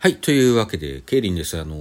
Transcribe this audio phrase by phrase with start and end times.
[0.00, 1.58] はい、というわけで、ケイリンです。
[1.58, 1.74] あの、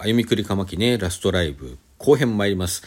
[0.00, 2.82] 歩みくりかまきね、ラストライブ、後編参ります。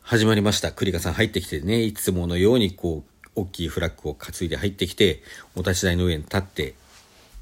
[0.00, 0.72] 始まりました。
[0.72, 5.22] クリカさん入ってきてね、いつものようにこう、大きいフラッグを担いで入ってきて、
[5.56, 6.74] お立ち台の上に立って、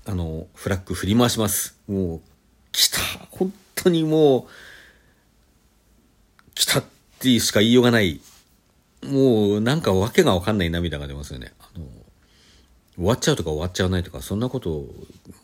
[0.04, 1.78] あの、フラッグ振り回します。
[1.86, 2.20] もう、
[2.72, 2.98] 来た
[3.30, 4.44] 本当にもう、
[6.56, 6.84] 来たっ
[7.20, 8.20] てしか言いようがない。
[9.04, 11.52] もう、なんかわけがわかんない涙が出ますよね。
[11.60, 11.86] あの、
[12.96, 14.86] 終わっちゃうとか終わっちゃわないとかそんなこと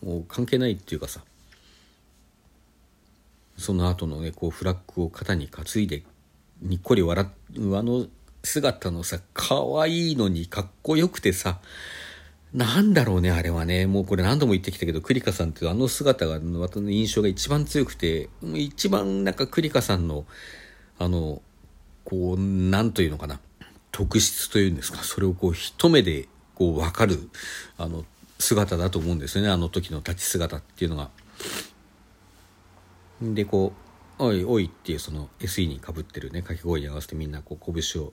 [0.04, 1.20] もう関係ないっていうかさ。
[3.56, 6.04] その後のねこうフラッグを肩に担いで
[6.62, 8.06] にっこり笑うあの
[8.44, 11.58] 姿のさ可愛いのにかっこよくてさ。
[12.54, 13.86] なんだろうねあれはね。
[13.86, 20.24] もうこれ何度も言ってきたけどクリカさんっていうあの姿が私の印象が一番強くて一番なんかクリカさんの
[20.98, 21.42] あの
[22.04, 23.40] こうなんというのかな。
[23.90, 25.02] 特質というんですか。
[25.02, 27.30] それをこう一目でこう分かる
[27.76, 28.04] あの
[28.40, 31.10] 姿だと思うんですよねあの時の立ち姿っていうのが。
[33.22, 33.72] でこ
[34.18, 38.12] う「おいおい」っていうその SE にかぶってるね掛け声に合わせてみんなこう拳を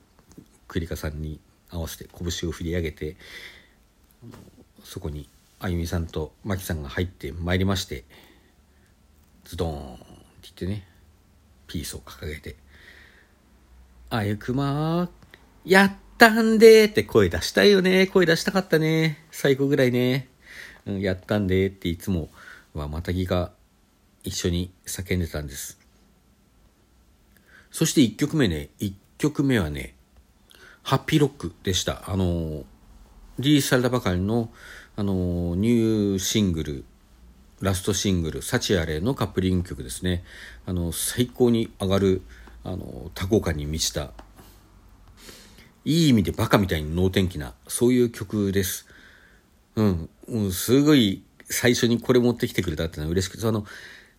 [0.67, 1.39] クリカさんに
[1.69, 3.17] 合わせて拳を振り上げて
[4.83, 5.27] そこに
[5.59, 8.03] あゆみさんとまきさんが入ってまいりまして
[9.43, 10.05] ズドーンって
[10.43, 10.87] 言ってね
[11.67, 12.55] ピースを掲げて
[14.09, 15.09] 「あゆくま
[15.65, 18.07] やっったんで」って声出したいよね。
[18.07, 19.25] 声出したかったね。
[19.31, 20.29] 最後ぐらいね、
[20.85, 22.29] うん、やったんでっていつも
[22.73, 23.51] はまたぎが
[24.23, 25.77] 一緒に叫んでたんです。
[27.69, 28.69] そして1曲目ね。
[28.79, 29.95] 1曲目はね
[30.83, 32.09] ハッピーロックでした。
[32.09, 32.63] あの
[33.37, 34.49] リリースされたばかりの
[34.95, 36.85] あのーニューシングル
[37.59, 40.23] ラストシングル「サチアレ」のカップリング曲ですね。
[40.65, 42.21] あのー最高に上がる
[42.63, 44.13] あのー多幸感に満ちた
[45.85, 48.87] いい意味でバカみたいに能天気なそういう曲です。
[49.75, 53.65] うん、う、すごい最初にこれ持ってきてくれたってのは嬉しくてあの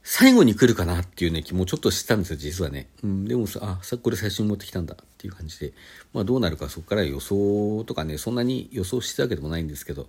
[0.04, 5.72] 最後に来るかなっていうね気もちょっとしてたんですよ実はね、うん、でもさあさこれ最初に持ってきたんだっていう感じで。
[6.12, 10.06] まあどうなるかそこから予想とかねそんなに予想してたわけでもないんですけど。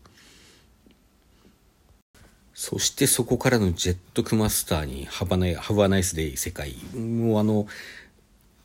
[2.53, 6.75] そしてそこからのジェットクマスターにハバナイハバナイスデイ世界。
[6.95, 7.67] もうあの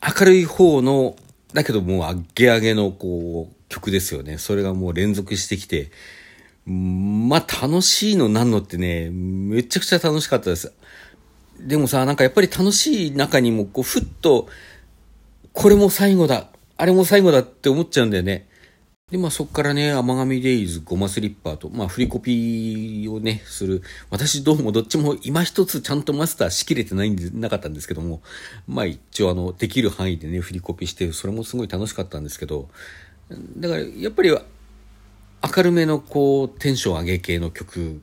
[0.03, 1.15] 明るい方の
[1.53, 4.39] だけどもうあっげあげのこう曲ですよね。
[4.39, 5.91] それがもう連続してきて
[6.67, 10.73] まあ楽しいのなんのってねめちゃくちゃ楽しかったです。
[11.61, 14.49] でもさなんかやっぱり楽しい中にもこうふっと
[15.53, 18.49] これも最後だあれも最後だって思っちゃうんだよね。
[19.11, 23.83] でまあそこからね甘神デイズゴマスリッパーとまあ振りコピーをねする。
[24.09, 28.23] 私どうもどっちも今一つちゃんとマスターしきれてないんでなかったんですけども
[28.67, 32.71] まあ一応あのできる範囲でね振りコピーしてそれもすごい楽しかったんですけど
[33.59, 38.01] だからやっぱり明るめのこうテンション上げ系の曲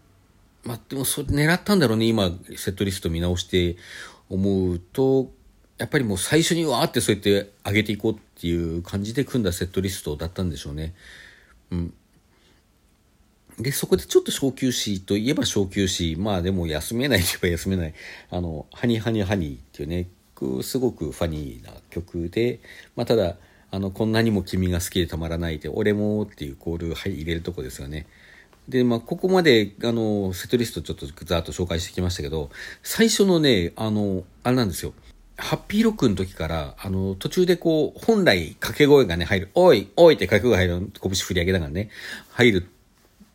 [0.63, 3.77] まあでもそれ狙ったんだろうね今セットリスト見直して
[4.29, 5.31] 思うと
[5.79, 10.93] やっぱりもう最初にわーってそうやって上げていこうっていう感じで組んだセットリストだったんでしょうね。
[11.71, 11.93] うん、
[13.59, 17.93] でそこでちょっと小休止といえば小休止まあでも休めないといえば休めない
[18.29, 20.07] 「あのハニーハニーハニー」っていうね
[20.63, 22.59] すごくファニーな曲で、
[22.95, 23.37] まあ、ただ
[23.71, 28.05] あの「こんなにも君が好きでたまらない」で「俺も」っていうコール入れるとこですよね。
[28.67, 32.51] でまあ、ここまであのセットリストちょっとざーっと紹介してきましたけど
[32.83, 34.93] 最初のねあのあれなんですよ
[35.39, 41.89] ハッピーロックの時からあの途中でこう本来掛け声がね入る「おいおい」って掛け声入る拳振り上げながらね
[42.31, 42.67] 入る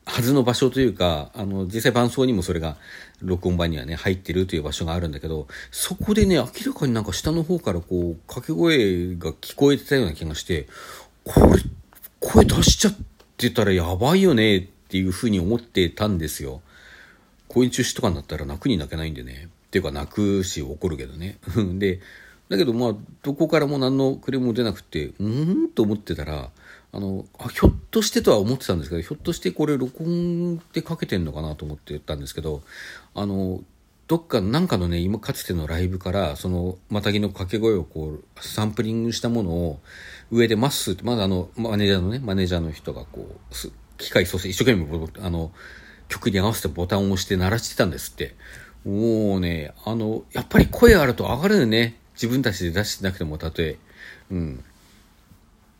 [0.06, 2.76] はずの場所というかあの実際伴奏にもそれが
[3.22, 10.68] 録音版にはね入ってるという場所があるんだけどそこでね明らかになんか下の方からこう掛け声が聞こえてたような気がして
[11.24, 11.62] これ
[12.20, 12.94] 声出しちゃっ
[13.36, 16.60] てたらやばいよねっていうふうに思ってたんですよ。
[17.48, 19.48] 公演中止とかになったら泣くに泣けないんでね。
[19.74, 21.38] っていうか泣くし怒るけどね。
[21.80, 21.98] で
[22.48, 26.50] だけどまあどこからも何のクレームも出なくてうんと思ってたら
[26.92, 32.62] あのあひょっとしてとは思ってたんですけどひょっとしてこれ録音でかけてんのかなと思って言ったんですけど
[33.14, 33.64] あの
[34.06, 39.80] どっかなんかのね今かつてのライブからそのまたぎの掛け声をこうサンプリングしたものを
[40.30, 43.54] 上でまっすーってまだあのマネージャーのねマネージャーの人がこう
[43.98, 45.50] 機械操作一生懸命あの
[46.06, 48.36] 曲に合わせてボタンを押して鳴らしてたんですって
[48.84, 51.96] もうねあのやっぱり声あると上がるよね。
[52.14, 53.78] 自分たちで出してなくてもたとえ。
[54.30, 54.64] うん。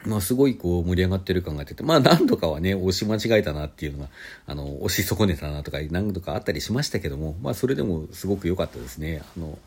[0.06, 4.10] まあすごいこう盛り上がってる感が出てまあ何度かはね押し間違えたなっていうのが
[4.46, 9.22] あの押し損ねたなとか何度かあったりしましたけどもまあそれでもすごく良かったですね。
[9.36, 9.58] あの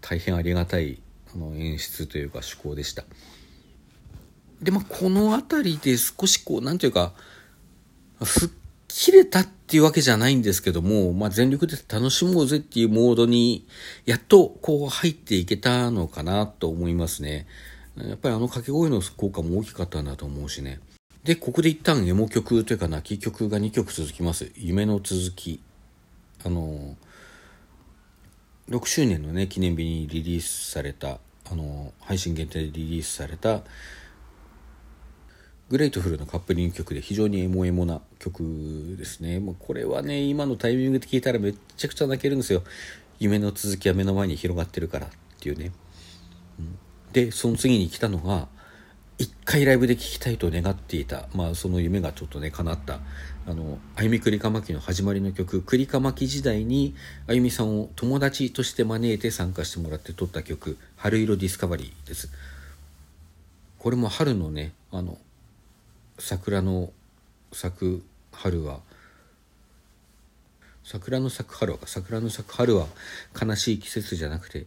[0.00, 1.00] 大変ありがたい
[1.34, 3.04] あの演出というか趣向でした。
[4.62, 7.12] でまあこの辺りで少しこうなんていうか
[8.22, 8.48] 吹っ
[8.98, 13.64] 切れたっていうわけじゃないんですけども、まあ、全力で楽しもうぜっていうモードに、
[14.06, 17.46] やっとこう入っていけたのかなと思いますね。
[17.96, 20.80] やっぱりあの掛け声の効果も大きかったんだと思うしね。
[21.22, 24.50] で、ここで一旦エモ曲というか泣き曲が2曲続きます。
[24.56, 25.60] 夢の続き。
[26.44, 26.96] あの、
[28.68, 33.62] 6周年のね、記念日にリリースされた、あの、配信限定でリリースされた、
[35.70, 39.38] Grateful のカップリング曲で非常にエモエモな曲ですね。
[39.38, 42.62] もうこれはね、今のタイミングで聴いたらめちゃくちゃ泣けるんですよ。
[43.18, 45.10] 夢の続きは目の前に広がってるからっ
[45.40, 45.72] ていうね。
[46.58, 46.78] うん、
[47.12, 48.48] で、その次に来たのが、
[49.18, 53.00] 一回ライブで聴きたいと願っていた、まあその夢がちょっとね、叶った、
[53.46, 56.94] あの、あゆみくりかまきの始まりの曲、くりかまき時代に、
[57.26, 62.30] あゆみさんを友達として招いて参加してもらって撮った曲、春色ディスカバリーです。
[63.78, 65.18] これも春のね、あの、
[66.18, 66.92] 桜の
[67.52, 68.80] 咲く春は
[70.84, 72.86] 桜の咲く春は桜の咲く春は
[73.40, 74.66] 悲しい季節じゃなくて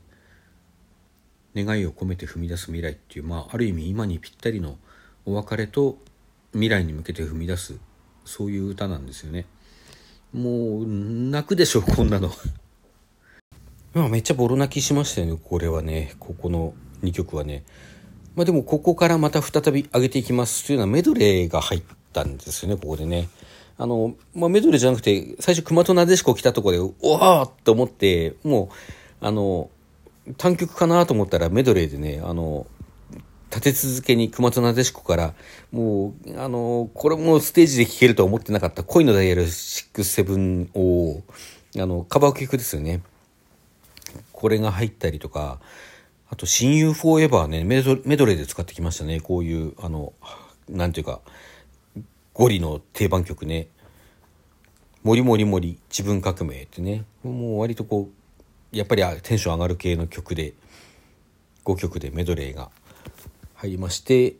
[1.56, 4.78] 願いを込めて踏み出す未来っていうまあある意味今にぴったりの
[5.26, 5.98] お別れと
[6.54, 7.76] 未来に向けて踏み出す
[8.26, 9.46] そういう歌なんですよね。
[10.34, 12.32] もう泣くでしょこんなの。
[13.94, 16.16] まあめっちゃボロ泣きしましたよねこれはね。
[16.20, 17.64] ここの2曲はね。
[18.36, 21.84] まあでもここからまた再び上げていきますというのはメドレーが入っ
[22.14, 23.30] たんですよね、ここでね。
[23.78, 28.70] あの、まあ、メドレーじゃなくて、最初熊となでしこ来たところで、おわーって思って、も
[29.22, 29.70] う、あの、
[30.38, 32.68] 単曲かなと思ったらメドレーでね、あの、
[33.50, 35.34] 立て続けに熊となでしこから、
[35.72, 41.24] もう、あの、これもステージで聴けるとは思ってなかった恋のダイヤル67を、
[41.78, 43.02] あの、カバー曲ですよね。
[44.32, 45.60] これが入ったりとか、
[46.32, 49.20] あと、親友フォーエバーねメド、レーで使ってきましたね。
[49.20, 50.14] こういう、あの、
[50.70, 51.20] なんていうか、
[52.34, 53.68] ゴリの定番曲ね。
[55.04, 57.04] もりもりもり自分革命ってね。
[57.24, 58.10] もう割とこ
[58.74, 60.54] う、やっぱりテンション上がる系の曲で、
[61.66, 62.72] 5曲でメドレーが
[63.56, 64.36] 入りまして、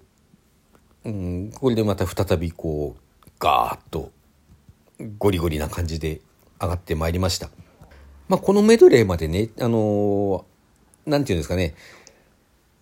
[1.04, 4.12] うん、これでまた再びこう、ガーッと
[5.18, 6.22] ゴリゴリな感じで
[6.60, 7.50] 上がってまいりました。
[8.30, 10.44] まあ、このメドレーまでね、あのー、
[11.06, 11.76] なんていうんですかね、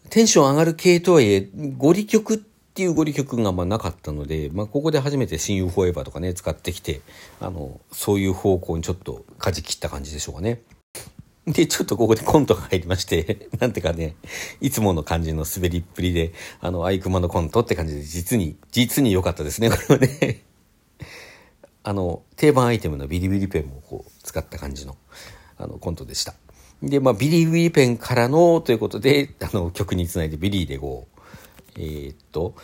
[0.09, 7.01] テンション上がる系とはいえ、ゴリ曲っていうゴリ曲がまあなかったので、まあ、ここで初めて親友フォーエバーとかね、使ってきて、
[7.39, 10.61] あの、そういう方向にちょっと舵切った感じでしょうかね。
[11.45, 14.15] で、ちょっとここでコントが入りまして、 なんてかね、
[14.61, 20.43] いつもの感じの滑りっぷりで、あの、アイクマのコントって感じで、実に、実に良かったですね、 これはね。
[21.81, 24.95] あの、定番アイテムのビリビリペンもこう、使った感じの、
[25.57, 26.35] あの、コントでした。
[26.81, 31.19] で、まあ、ビリー・ウィーペンからのということで、あの、曲につないでビリーでこう、
[31.75, 32.55] えー、っと、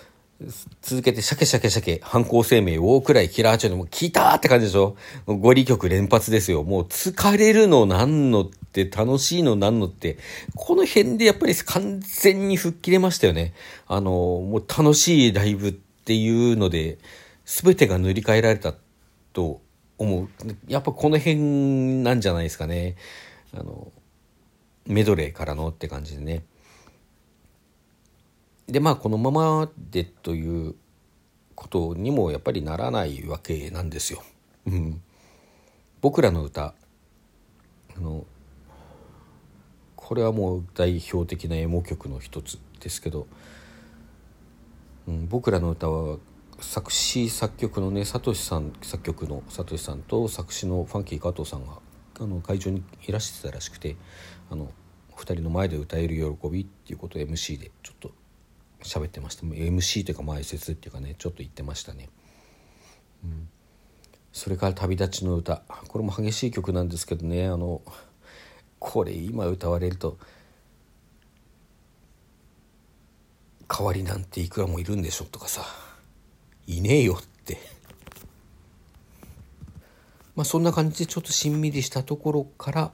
[0.82, 4.98] 続けて、シャケシャケシャケ、犯行声明、ウォークライ、キラーチョンでも聞いたって感じでしょ？
[5.28, 6.64] ゴリ曲連発ですよ。
[6.64, 10.18] もう疲れるのなんのって、楽しいのなんのって、
[10.54, 13.54] この辺でやっぱり完全に吹っ切れましたよね。
[13.88, 16.98] あの、もう楽しいライブっていうので、
[17.46, 18.74] 全てが塗り替えられた
[19.32, 19.62] と
[19.98, 20.30] 思う。
[20.68, 21.38] やっぱこの辺
[22.04, 22.98] なんじゃないですかね。
[23.54, 23.90] あの、
[24.86, 26.44] メドレーからのって感じでね。
[28.68, 30.76] でまあこのままでという
[31.54, 34.24] ことにもやっぱりならないわけなんですよ。
[34.66, 35.02] うん、
[36.02, 36.74] 僕らの歌
[37.96, 38.26] あの
[39.96, 43.28] これはもう代表的なエモ曲の一つですけど、
[45.08, 46.18] うん、僕らの歌は
[46.60, 51.80] 作詞作曲のねサトシさん作曲のサトシさんと作詞のファンキー加藤さんが
[52.20, 53.96] あの会場にいらしてたらしくて
[54.50, 54.72] あの
[55.18, 58.12] 2人の前で歌える喜びっていうことで MC でちょっと
[58.82, 59.46] 喋ってました。
[59.46, 62.10] MC というか前説っていうかねちょっと言ってましたね、
[63.24, 63.50] うん、
[64.32, 67.48] それから「旅立ちの歌」これも激しい曲なんですけどね。
[67.48, 67.82] あの
[68.78, 70.18] これ今歌われると
[73.68, 75.66] 「代わりなんていくらもいるんでしょ」とかさ
[76.68, 77.58] 「いねえよ」って。
[80.36, 82.92] まあそんな感じでちょっとしんみりしたところから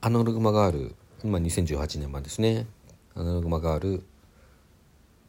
[0.00, 2.66] アナログマガール今2018年版ですね。
[3.14, 4.04] アナログマガール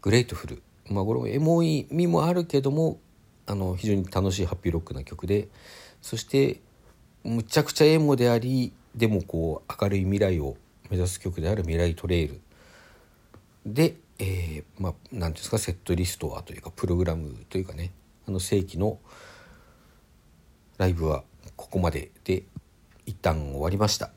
[0.02, 0.64] Grateful。
[0.90, 3.00] まあこれもエモい意味もあるけども
[3.46, 5.50] あの非常に楽しいハッピーロックな曲で。
[6.02, 6.62] そして
[7.24, 10.56] むちゃくちゃエモでありでもこう明るい未来を
[10.90, 12.42] 目指す曲である「未来トレイル」
[13.68, 17.92] で、えー、まあ何ていうんですかセットリストはというかプログラムというかね。
[18.28, 19.00] あの正規の
[20.78, 21.24] ライブは
[21.56, 22.44] ここまでで
[23.06, 24.12] 一旦終わりました。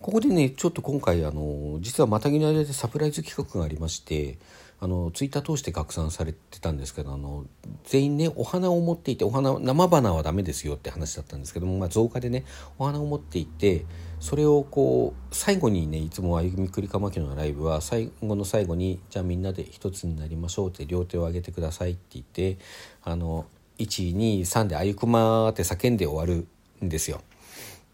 [0.00, 4.38] ここでねちょっと今回あの実はまたぎの間でサプライズ企画がありまして
[4.80, 7.46] あのツイッター通して拡散されてたんですけどあの
[7.82, 12.44] 全員ねお花を持っていてお花生花はダメですよって話だったんですけども、まあ、増加でね
[12.78, 13.86] お花を持っていて
[14.20, 22.58] それをこう最後にねいつも歩みくりかまきのライブは最後の最後にじゃあみんなで一つになりましょうって両手を上げてくださいって言って
[23.02, 23.46] あの
[23.78, 26.46] 123で「あゆくま」って叫んで終わる
[26.84, 27.20] んですよ。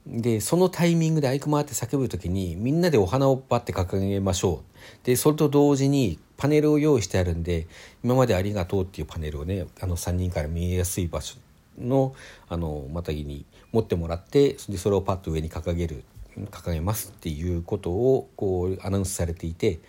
[0.07, 5.07] でそのタイミングで「あゆくま」って叫ぶ時にみんなでお花をバッて掲げましょう。
[5.07, 7.67] でそれと同時にパネルを用意してあるんで
[8.03, 11.37] 今まで「ありがとう」っていうパネルをねあの3人から見えやすい場所
[11.79, 12.15] の
[12.49, 16.05] あのまたぎに持ってもらってでそれをパッと上に掲げる
[16.51, 19.81] 掲げますっていうことをこうアナウンスされていて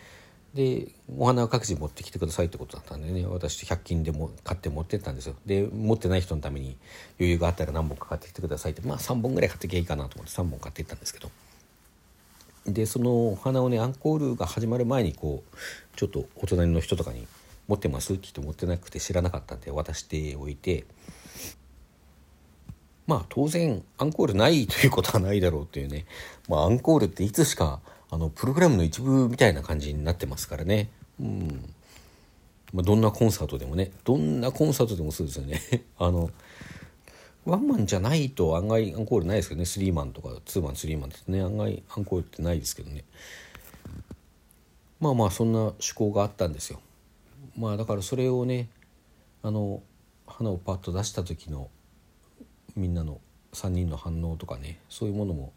[0.55, 3.25] でお花を各自持ってきてくださいってことだったんでね。
[3.27, 5.35] 私100均でも買って持ってったんですよ。
[5.45, 6.77] で持ってない人のために
[7.19, 8.81] 余裕があったら何本か買ってきてくださいって。
[8.81, 11.29] まあ3本ぐらい買ってきゃいいかなと思って3本買っていったんですけど。
[12.67, 15.57] でそのお花をねアンコールが始まる前にこう
[15.97, 17.27] ちょっとお隣の人とかに
[17.67, 20.85] 「持ってます?」って言って持ってなくて知らなかったんで渡しておいて。
[23.07, 26.07] まあ当然アンコールないということはないだろうというね、
[26.49, 31.73] まあ、アンコールっていつしかあのプログラムの一部みたいな感じになってますからね、うん。
[32.73, 33.91] まあ、どんなコンサートでもね。
[34.03, 35.61] どんなコンサートでもそうですよね。
[35.97, 36.29] あの
[37.45, 39.65] ワンマンじゃないと案外アンコールないですけどね。
[39.65, 43.05] スリーマンとかツーマンスリーマンってね案外アンコールってないですけどね。
[44.99, 46.81] まあまあそんな趣向があったんですよ。
[47.57, 48.67] まあだからそれをね
[49.43, 49.83] あの
[50.25, 51.69] 花をパッと出した時の
[52.75, 53.21] みんなの
[53.53, 55.53] 3人の反応とかねそういうものも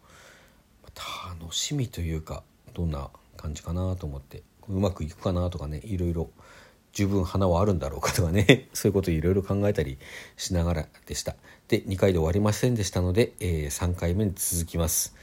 [0.96, 2.42] 楽しみというか
[2.74, 6.30] どんな感じかなと思ってうまくいくかなとかねいろいろ
[6.92, 9.98] 十分花はあるんだろうかとかね そういうこといろいろ考えたり
[10.36, 11.36] しながらでした。
[11.68, 15.14] で2回で終わりませんでしたので、えー、3回目に続きます。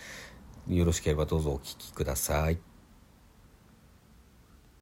[0.67, 2.74] よろしければどうぞお聴きください。